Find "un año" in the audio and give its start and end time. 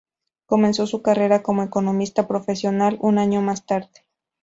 3.01-3.39